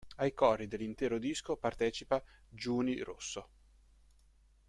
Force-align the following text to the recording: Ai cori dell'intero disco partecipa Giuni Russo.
Ai 0.15 0.33
cori 0.33 0.65
dell'intero 0.67 1.19
disco 1.19 1.57
partecipa 1.57 2.23
Giuni 2.49 3.01
Russo. 3.01 3.49